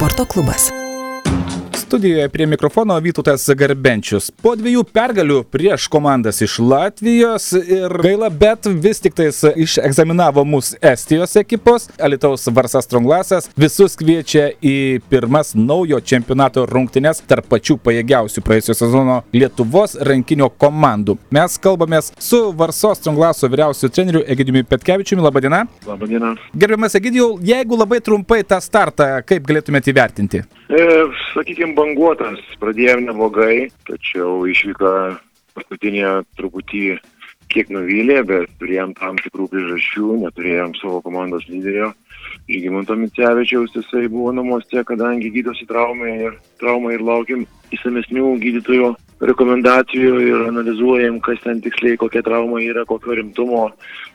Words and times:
sporto 0.00 0.24
klubas 0.24 0.72
studijoje 1.90 2.28
prie 2.28 2.46
mikrofono 2.46 2.94
Vytautas 3.02 3.48
Garbenčius. 3.58 4.28
Po 4.42 4.52
dviejų 4.54 4.84
pergalių 4.94 5.40
prieš 5.50 5.88
komandas 5.90 6.38
iš 6.44 6.60
Latvijos 6.62 7.48
ir 7.58 7.90
gaila, 8.04 8.28
bet 8.30 8.68
vis 8.84 9.02
tik 9.02 9.16
tais 9.18 9.40
išegzaminavo 9.64 10.44
mus 10.46 10.68
Estijos 10.78 11.34
ekipos. 11.40 11.88
Alitaus 11.98 12.46
Varsas 12.54 12.86
Stronglasas 12.86 13.48
visus 13.58 13.98
kviečia 13.98 14.52
į 14.62 15.00
pirmas 15.10 15.50
naujo 15.58 15.98
čempionato 16.12 16.62
rungtynes 16.70 17.24
tarp 17.26 17.50
pačių 17.50 17.80
pajėgiausių 17.82 18.46
praėjusio 18.46 18.78
sezono 18.84 19.18
Lietuvos 19.34 19.98
rankinio 20.06 20.46
komandų. 20.62 21.18
Mes 21.34 21.58
kalbamės 21.58 22.12
su 22.22 22.44
Varsos 22.54 23.02
Stronglaso 23.02 23.50
vyriausiu 23.50 23.90
treneriu 23.90 24.22
Egidijumi 24.30 24.62
Petkevičiumi. 24.62 25.26
Labadiena. 25.26 25.64
Labadiena. 25.90 26.36
Gerbiamas 26.54 26.94
Egidijau, 27.02 27.32
jeigu 27.42 27.82
labai 27.82 27.98
trumpai 27.98 28.44
tą 28.46 28.62
startą, 28.62 29.10
kaip 29.26 29.50
galėtumėte 29.50 29.90
įvertinti? 29.90 30.46
E, 30.70 30.82
sakykime, 31.34 31.79
banguotas, 31.80 32.40
pradėjome 32.60 33.08
neblogai, 33.08 33.70
tačiau 33.88 34.44
išvyka 34.50 34.92
paskutinė 35.56 36.20
truputį 36.36 36.98
kiek 37.50 37.70
nuvylė, 37.74 38.20
bet 38.28 38.52
turėjom 38.60 38.92
tam 38.98 39.18
tikrų 39.18 39.48
priežasčių, 39.50 40.08
neturėjom 40.24 40.76
savo 40.78 41.00
komandos 41.06 41.48
lyderio. 41.50 41.90
Žygimanto 42.50 42.96
Micevičiaus 42.98 43.76
jisai 43.76 44.08
buvo 44.10 44.32
namuose, 44.34 44.84
kadangi 44.86 45.30
gydosi 45.34 45.68
traumą 45.68 46.10
ir, 46.26 46.36
traumą 46.60 46.94
ir 46.94 47.04
laukiam 47.04 47.46
įsamesnių 47.74 48.34
gydytojų 48.42 48.90
rekomendacijų 49.20 50.14
ir 50.24 50.44
analizuojam, 50.48 51.18
kas 51.24 51.42
ten 51.44 51.60
tiksliai, 51.62 51.98
kokia 52.00 52.22
trauma 52.24 52.60
yra, 52.64 52.86
kokio 52.88 53.18
rimtumo. 53.18 53.66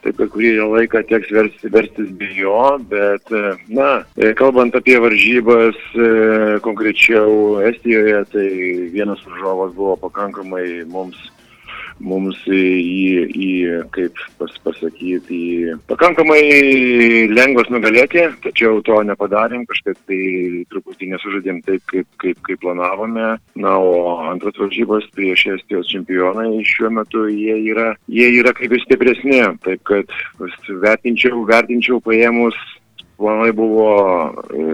Taip, 0.04 0.18
per 0.18 0.30
kurį 0.34 0.52
laiką 0.74 1.04
teks 1.10 1.32
verstis, 1.34 1.72
verstis 1.74 2.10
be 2.18 2.30
jo, 2.38 2.58
bet, 2.90 3.32
na, 3.70 4.04
kalbant 4.38 4.76
apie 4.78 4.98
varžybas 5.02 5.78
e, 5.94 6.10
konkrečiau 6.66 7.62
Estijoje, 7.70 8.20
tai 8.34 8.50
vienas 8.94 9.24
varžovas 9.30 9.74
buvo 9.78 9.96
pakankamai 10.06 10.68
mums 10.90 11.18
mums 12.04 12.38
į, 12.50 12.66
į 13.32 13.50
kaip 13.96 14.20
pas, 14.40 14.52
pasakyti, 14.66 15.38
į 15.38 15.76
pakankamai 15.90 16.42
lengvas 17.32 17.70
nugalėti, 17.74 18.28
tačiau 18.44 18.82
to 18.86 19.00
nepadarėm, 19.08 19.66
kažkaip 19.70 20.00
tai 20.10 20.20
truputį 20.72 21.12
nesužaidėm 21.14 21.62
taip, 21.68 21.84
kaip, 21.92 22.08
kaip, 22.22 22.42
kaip 22.48 22.62
planavome. 22.64 23.36
Na, 23.66 23.76
o 23.80 24.18
antras 24.30 24.58
varžybos 24.60 25.08
prieš 25.16 25.48
Estijos 25.56 25.90
čempionai 25.92 26.64
šiuo 26.68 26.92
metu 27.00 27.26
jie 27.32 27.58
yra, 27.72 27.94
jie 28.12 28.30
yra 28.40 28.56
kaip 28.58 28.76
ir 28.76 28.84
stipresni, 28.84 29.42
taip 29.66 29.84
kad 29.88 30.12
vertinčiau, 30.84 31.46
vertinčiau 31.48 32.02
paėmus 32.04 32.58
planai 33.18 33.52
buvo 33.56 33.90
e, 34.52 34.66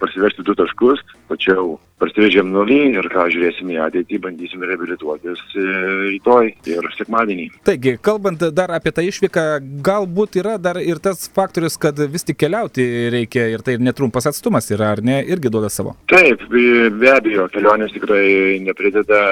parsivežti 0.00 0.44
du 0.46 0.54
taškus, 0.58 1.02
tačiau 1.30 1.76
parsivežėm 2.02 2.48
nulį 2.50 2.78
ir 2.96 3.08
ką 3.12 3.28
žiūrėsime 3.32 3.76
į 3.76 3.80
ateitį, 3.86 4.20
bandysim 4.24 4.64
reabilituotis 4.66 5.42
e, 5.54 5.66
rytoj 6.14 6.50
ir 6.72 6.88
sekmadienį. 6.96 7.48
Taigi, 7.68 7.94
kalbant 8.02 8.42
dar 8.56 8.74
apie 8.74 8.94
tą 8.94 9.04
išvyką, 9.06 9.46
galbūt 9.86 10.40
yra 10.42 10.56
dar 10.62 10.80
ir 10.82 11.00
tas 11.02 11.28
faktorius, 11.36 11.78
kad 11.80 12.00
vis 12.12 12.26
tik 12.28 12.40
keliauti 12.42 12.86
reikia 13.14 13.46
ir 13.52 13.64
tai 13.66 13.78
netrumpas 13.82 14.28
atstumas 14.30 14.70
yra, 14.74 14.92
ar 14.96 15.04
ne, 15.04 15.20
irgi 15.22 15.52
duoda 15.52 15.70
savo. 15.72 15.96
Taip, 16.10 16.44
be 16.50 17.12
abejo, 17.12 17.48
kelionės 17.54 17.94
tikrai 17.94 18.58
neprideda 18.66 19.22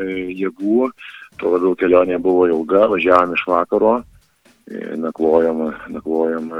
e, 0.00 0.10
jėgų, 0.40 0.90
tuo 1.40 1.56
labiau 1.56 1.76
kelionė 1.78 2.20
buvo 2.22 2.46
ilga, 2.48 2.86
važiavom 2.94 3.36
iš 3.36 3.48
vakaro 3.50 3.98
nakvojom, 4.66 5.62
nakvojom 5.94 6.50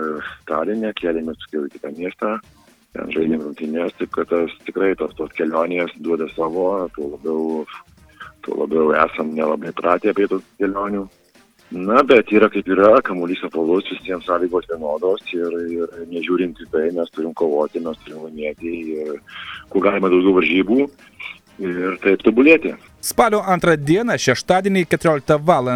Stalinė, 0.42 0.92
kėlėmės 0.98 1.42
į 1.50 1.66
kitą 1.74 1.92
miestą, 1.96 2.36
ten 2.94 3.12
žaidėm 3.12 3.42
rungtynės, 3.42 3.96
taip 3.98 4.14
kad 4.14 4.30
tas 4.30 4.52
tikrai 4.66 4.94
tos, 4.96 5.14
tos 5.18 5.32
kelionės 5.36 5.90
duoda 5.98 6.28
savo, 6.34 6.88
tuo 6.94 7.12
labiau, 7.16 7.66
tuo 8.46 8.60
labiau 8.62 8.94
esam 8.94 9.34
nelabai 9.34 9.74
pratę 9.74 10.14
apie 10.14 10.28
tos 10.30 10.44
kelionių. 10.60 11.06
Na, 11.74 11.98
bet 12.06 12.30
yra 12.30 12.46
kaip 12.46 12.68
yra, 12.70 12.92
kamuolys 13.02 13.40
apvalus, 13.42 13.88
visiems 13.90 14.28
sąlygos 14.28 14.68
vienodos 14.70 15.24
ir, 15.34 15.50
ir 15.74 16.04
nežiūrint 16.12 16.60
į 16.62 16.66
tai, 16.70 16.84
mes 16.94 17.10
turim 17.10 17.32
kovoti, 17.34 17.82
mes 17.82 17.98
turim 18.04 18.22
laimėti 18.22 18.70
ir 18.92 19.16
kuo 19.72 19.82
galima 19.82 20.06
daugiau 20.12 20.36
varžybų 20.38 20.84
ir 21.66 21.98
taip 22.04 22.22
tobulėti. 22.22 22.76
Spalio 23.06 23.38
antrą 23.46 23.76
dieną, 23.78 24.16
šeštadienį 24.18 24.80
14 24.90 25.36
val. 25.46 25.68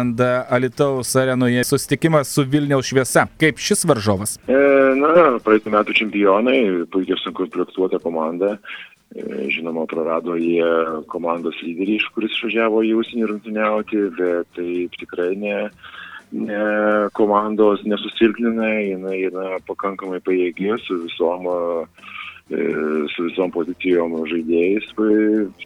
Alitaus 0.51 1.13
arenoje 1.15 1.63
susitikimas 1.63 2.33
su 2.35 2.43
Vilniaus 2.43 2.89
šviesa. 2.89 3.23
Kaip 3.39 3.61
šis 3.61 3.85
varžovas? 3.87 4.33
E, 4.51 4.57
na, 4.99 5.37
praeitų 5.45 5.71
metų 5.71 5.95
čempionai, 5.95 6.57
puikiai 6.91 7.19
sunku 7.21 7.47
projektuota 7.53 8.01
komanda. 8.03 8.57
E, 9.15 9.47
žinoma, 9.53 9.85
prarado 9.87 10.35
jie 10.35 10.67
komandos 11.13 11.55
lyderį, 11.63 12.01
iš 12.01 12.09
kuris 12.17 12.35
išvažiavo 12.35 12.83
į 12.89 12.93
užsienį 12.99 13.31
rungtyniauti, 13.31 14.03
bet 14.19 14.51
taip 14.57 14.99
tikrai 14.99 15.31
ne, 15.39 15.57
ne 16.35 16.65
komandos 17.15 17.87
nesusilpnina, 17.87 18.73
jinai 18.89 19.21
yra 19.29 19.61
pakankamai 19.71 20.19
pajėgi 20.27 20.75
su 20.83 20.99
visom 21.05 21.47
uh, 21.47 22.11
su 22.49 23.27
visom 23.27 23.51
pozicijom 23.53 24.15
žaidėjais, 24.31 24.89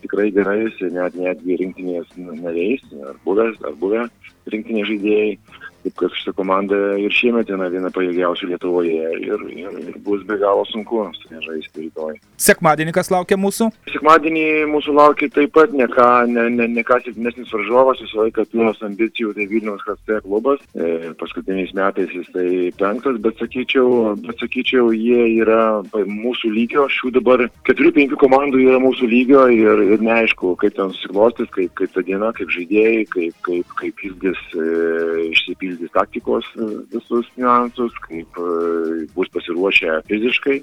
tikrai 0.03 0.29
gerais, 0.35 0.81
net 0.93 1.15
netgi 1.17 1.57
rinktinės 1.61 2.11
nariais, 2.17 2.83
ar 3.09 3.17
buvęs, 3.25 3.57
ar 3.65 3.77
buvę 3.81 4.05
rinktinės 4.53 4.91
žaidėjai. 4.91 5.37
Taip 5.85 5.99
kad 6.01 6.13
šitą 6.17 6.31
komandą 6.33 6.77
ir 6.97 7.13
šiemet 7.13 7.49
yra 7.53 7.67
viena 7.69 7.91
pajėgiausių 7.93 8.47
Lietuvoje 8.49 9.09
ir, 9.21 9.43
ir, 9.53 9.75
ir 9.83 9.97
bus 10.01 10.23
be 10.25 10.39
galo 10.41 10.63
sunku 10.65 11.03
žaisti 11.29 11.85
rytoj. 11.85 12.15
Sekmadienį 12.41 12.93
kas 12.95 13.11
laukia 13.13 13.37
mūsų? 13.37 13.67
Sekmadienį 13.93 14.45
mūsų 14.71 14.95
laukia 14.97 15.29
taip 15.35 15.53
pat 15.53 15.75
ne 15.77 15.85
ką, 15.91 16.07
ne, 16.31 16.47
ne, 16.55 16.67
ne 16.73 16.83
ką 16.85 16.97
silpnesnis 17.05 17.53
varžovas, 17.53 18.01
visą 18.01 18.23
laiką 18.23 18.47
pilnas 18.49 18.81
ambicijų, 18.85 19.35
tai 19.37 19.45
Vilniaus 19.51 19.85
HC 19.85 20.23
klubas. 20.25 20.63
E, 20.73 21.11
paskutiniais 21.19 21.75
metais 21.77 22.09
jis 22.17 22.31
tai 22.33 22.47
penktas, 22.79 23.21
bet 23.21 23.37
sakyčiau, 23.43 24.15
bet 24.25 24.41
sakyčiau, 24.41 24.89
jie 24.95 25.21
yra 25.43 25.83
mūsų 25.93 26.49
lygio. 26.55 26.87
Šių 26.95 27.13
dabar 27.19 27.45
keturių, 27.69 27.93
penkių 27.99 28.19
komandų 28.25 28.63
yra 28.65 28.81
mūsų 28.81 29.11
lygio 29.11 29.45
ir, 29.53 29.85
ir 29.85 30.01
neaišku, 30.01 30.55
kaip 30.61 30.77
ten 30.79 30.89
susiklostys, 30.97 31.53
kaip, 31.53 31.77
kaip 31.77 31.93
ta 31.93 32.05
diena, 32.09 32.33
kaip 32.33 32.49
žaidėjai, 32.57 33.05
kaip, 33.13 33.39
kaip, 33.45 33.77
kaip 33.83 34.05
ilgis 34.09 34.34
e, 34.53 34.65
išsipildys 35.29 35.93
taktikos 35.95 36.47
e, 36.55 36.67
visus 36.93 37.29
niuansus, 37.39 37.95
kaip 38.05 38.39
e, 38.41 39.05
bus 39.15 39.31
pasiruošę 39.33 40.01
fiziškai, 40.09 40.57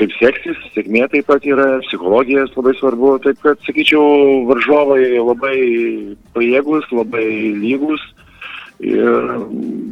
kaip 0.00 0.14
seksis, 0.18 0.60
sėkmė 0.74 1.06
taip 1.12 1.28
pat 1.30 1.46
yra, 1.46 1.68
psichologijas 1.86 2.54
labai 2.58 2.74
svarbu, 2.78 3.14
taip 3.24 3.40
kad, 3.44 3.60
sakyčiau, 3.66 4.44
varžovai 4.50 5.06
labai 5.20 5.56
pajėgus, 6.36 6.90
labai 6.94 7.26
lygus. 7.60 8.02
Ir 8.84 9.28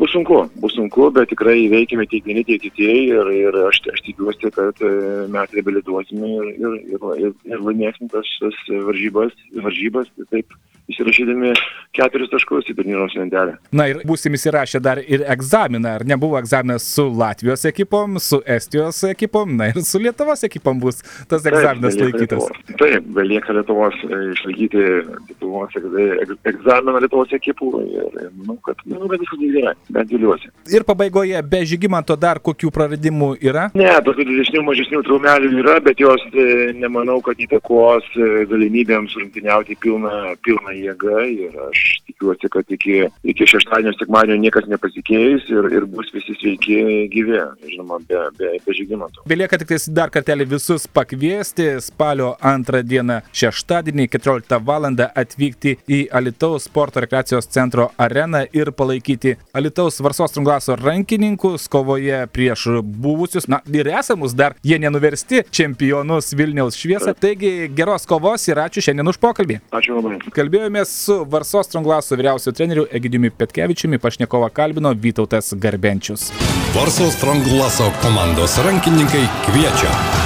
bus 0.00 0.12
sunku, 0.12 0.42
bus 0.60 0.74
sunku, 0.76 1.08
bet 1.16 1.30
tikrai 1.32 1.54
įveikime 1.64 2.04
tiek 2.10 2.26
vieni, 2.28 2.44
tiek 2.44 2.60
kiti 2.60 2.88
ir, 3.08 3.30
ir 3.32 3.56
aš, 3.68 3.80
aš 3.92 4.02
tikiuosi, 4.08 4.50
kad 4.52 4.82
e, 4.84 4.92
mes 5.32 5.54
reabilituosime 5.56 6.28
ir, 6.34 6.50
ir, 6.52 6.76
ir, 6.96 7.06
ir, 7.26 7.32
ir 7.48 7.64
laimėsim 7.64 8.10
tas, 8.12 8.28
tas 8.42 8.58
varžybas, 8.88 9.32
varžybas 9.64 10.12
taip 10.34 10.52
įsirašydami 10.90 11.52
keturis 11.94 12.30
taškus 12.32 12.70
į 12.72 12.76
turnyros 12.78 13.14
lentelę. 13.16 13.56
Na 13.76 13.86
ir 13.90 14.00
būsim 14.08 14.34
įsirašę 14.36 14.80
dar 14.82 15.00
ir 15.02 15.24
egzaminą, 15.30 15.96
ar 15.98 16.04
nebuvo 16.08 16.38
egzaminas 16.40 16.86
su 16.94 17.06
Latvijos 17.08 17.64
ekipom, 17.68 18.18
su 18.22 18.40
Estijos 18.56 19.02
ekipom, 19.10 19.54
na 19.58 19.70
ir 19.70 19.80
su 19.86 20.00
Lietuvos 20.02 20.42
ekipom 20.48 20.80
bus 20.82 21.02
tas 21.30 21.46
egzaminas 21.48 21.96
taip, 21.96 22.08
laikytas. 22.08 22.48
Lietuvos. 22.48 22.78
Taip, 22.82 23.08
belieka 23.18 23.56
Lietuvos 23.56 23.98
e, 24.08 24.20
išlaikyti 24.34 24.84
Lietuvos 25.30 25.78
egzaminą 25.78 27.04
Lietuvos 27.04 27.36
ekipų 27.38 27.72
ir 27.86 28.18
manau, 28.40 28.58
kad, 28.66 28.81
manau, 28.86 29.08
kad 29.10 29.22
viskas 29.22 29.42
gerai, 29.42 29.74
bent 29.92 30.12
viliuosi. 30.12 30.50
Ir 30.72 30.86
pabaigoje, 30.88 31.40
be 31.52 31.62
žygimanto 31.68 32.16
dar 32.18 32.40
kokių 32.42 32.72
praradimų 32.74 33.32
yra? 33.42 33.68
Ne, 33.78 33.90
tokių 34.06 34.26
didesnių, 34.28 34.64
mažesnių 34.66 35.02
traumelių 35.06 35.52
yra, 35.62 35.78
bet 35.84 36.02
jos 36.02 36.22
e, 36.32 36.46
nemanau, 36.78 37.20
kad 37.24 37.40
įtakos 37.42 38.08
e, 38.16 38.30
galimybėms 38.50 39.16
rungtyniauti 39.18 39.78
pilną, 39.82 40.34
pilną 40.46 40.76
jėga 40.76 41.26
ir 41.30 41.58
aš 41.68 41.84
tikiuosi, 42.10 42.50
kad 42.52 42.76
iki, 42.76 42.98
iki 43.34 43.48
šeštadienio, 43.48 43.94
sekmadienio 43.98 44.40
niekas 44.46 44.68
nepasikeis 44.70 45.48
ir, 45.52 45.70
ir 45.78 45.88
bus 45.90 46.12
visi 46.14 46.36
sveiki 46.38 47.08
gyvi, 47.12 47.40
žinoma, 47.70 48.00
be, 48.08 48.22
be, 48.38 48.52
be 48.64 48.76
žygimantų. 48.78 49.26
Belieka 49.30 49.60
tik 49.60 49.74
dar 49.94 50.12
kartelį 50.12 50.48
visus 50.54 50.86
pakviesti 50.86 51.68
spalio 51.82 52.34
antrą 52.38 52.82
dieną 52.86 53.22
šeštadienį 53.32 54.08
14 54.12 54.60
val. 54.66 54.82
atvykti 54.82 55.76
į 55.88 55.98
Alitaus 56.10 56.64
sporto 56.66 57.00
rekreacijos 57.02 57.46
centro 57.54 57.90
areną 58.00 58.42
ir 58.52 58.61
palaikyti 58.70 59.34
Alitaus 59.52 59.98
Varsos 60.00 60.36
Trunglaso 60.36 60.76
rankininkus 60.78 61.66
kovoje 61.68 62.22
prieš 62.32 62.68
buvusius, 62.82 63.48
na 63.50 63.58
ir 63.72 63.90
esamus 63.90 64.36
dar, 64.38 64.54
jie 64.62 64.78
nenuversti 64.78 65.42
čempionus 65.50 66.30
Vilniaus 66.38 66.78
šviesą. 66.78 67.16
Taigi 67.18 67.68
geros 67.74 68.06
kovos 68.06 68.46
ir 68.46 68.62
ačiū 68.62 68.84
šiandien 68.86 69.10
už 69.10 69.18
pokalbį. 69.22 69.60
Ačiū 69.74 69.98
labai. 69.98 70.20
Kalbėjome 70.32 70.62
kalbėjomės 70.62 70.90
su 71.06 71.24
Varsos 71.24 71.66
Stronglaso 71.66 72.16
vyriausiu 72.16 72.52
treneriu 72.52 72.86
Egidijumi 72.90 73.30
Petkevičiumi, 73.30 73.98
pašnekovą 73.98 74.50
kalbino 74.52 74.92
Vytautas 74.94 75.54
Garbenčius. 75.54 76.30
Varsos 76.74 77.16
Stronglaso 77.16 77.90
komandos 78.02 78.58
rankininkai 78.58 79.26
kviečia. 79.46 80.21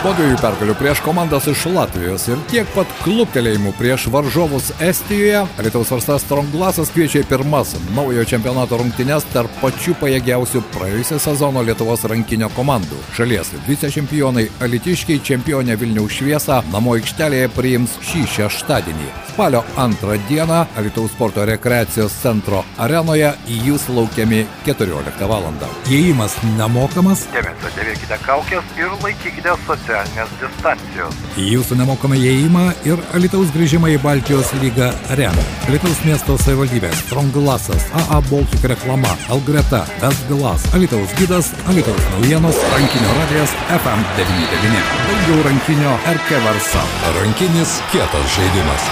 Po 0.00 0.14
dviejų 0.16 0.38
pergalių 0.40 0.74
prieš 0.80 1.00
komandas 1.04 1.44
iš 1.50 1.66
Latvijos 1.74 2.22
ir 2.30 2.40
tiek 2.48 2.68
pat 2.72 2.88
kluptelėjimų 3.02 3.74
prieš 3.76 4.06
varžovus 4.08 4.70
Estijoje, 4.80 5.42
Lietuvos 5.60 5.90
varstas 5.92 6.22
Strongglasas 6.24 6.88
kviečia 6.94 7.20
į 7.20 7.26
pirmas 7.28 7.74
naujo 7.92 8.24
čempionato 8.24 8.78
rungtynes 8.80 9.26
tarp 9.34 9.52
pačių 9.60 9.98
pajėgiausių 10.00 10.62
praėjusio 10.72 11.18
sezono 11.20 11.60
Lietuvos 11.68 12.06
rankinio 12.08 12.48
komandų. 12.56 12.96
Šalies 13.18 13.52
vicečempionai 13.66 14.46
Alitiškiai 14.64 15.20
čempionė 15.20 15.76
Vilniaus 15.76 16.16
šviesą 16.16 16.62
namo 16.72 16.96
aikštelėje 16.96 17.52
priims 17.58 17.98
šį 18.00 18.24
šeštadienį. 18.38 19.10
Spalio 19.34 19.60
antrą 19.84 20.16
dieną 20.32 20.62
Lietuvos 20.80 21.12
sporto 21.12 21.44
rekreacijos 21.44 22.16
centro 22.22 22.64
arenoje 22.80 23.34
jūs 23.66 23.84
laukiami 23.92 24.46
14 24.64 25.28
val. 25.28 25.52
Įėjimas 25.92 26.40
nemokamas. 26.56 27.28
Dėmesio, 27.36 27.76
dėvėkite 27.76 28.20
kaukės 28.24 28.74
ir 28.80 28.96
laikykite 29.04 29.60
socialinės 29.90 30.30
distancijos. 30.38 31.14
Jūsų 31.40 31.76
nemokamą 31.80 32.18
įėjimą 32.18 32.64
ir 32.86 33.00
Alitaus 33.16 33.50
grįžimą 33.54 33.90
į 33.94 33.98
Baltijos 34.04 34.52
lygą 34.60 34.90
remia. 35.18 35.44
Alitaus 35.68 36.02
miesto 36.06 36.36
savivaldybės, 36.38 37.02
Stronglasas, 37.06 37.88
AA 37.98 38.20
Baltic 38.30 38.64
reklama, 38.70 39.16
Algreta, 39.32 39.82
Vesglas, 40.02 40.66
Alitaus 40.76 41.14
gydas, 41.18 41.50
Alitaus 41.70 42.02
naujienos, 42.14 42.60
rankinio 42.74 43.16
radijas 43.18 43.54
FM99. 43.80 44.86
Daugiau 45.08 45.42
rankinio 45.48 45.96
RK 46.14 46.42
Varsa. 46.46 46.86
Rankinis 47.18 47.80
kietas 47.90 48.36
žaidimas. 48.36 48.90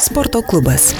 Sporto 0.00 0.42
klubas. 0.42 0.92